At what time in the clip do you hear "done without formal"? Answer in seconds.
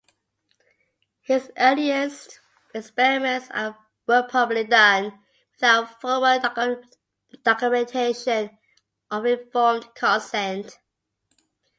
4.63-6.39